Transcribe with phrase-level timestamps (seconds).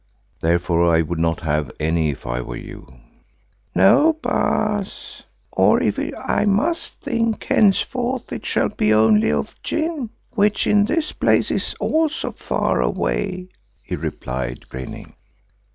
[0.39, 2.87] Therefore I would not have any if I were you."
[3.75, 10.65] "No, Baas, or if I must think, henceforth, it shall be only of gin which
[10.65, 13.49] in this place is also far away,"
[13.83, 15.13] he replied, grinning.